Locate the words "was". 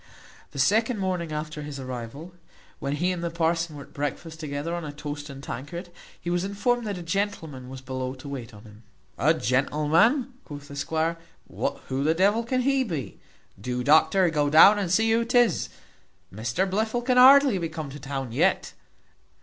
6.31-6.43, 7.69-7.81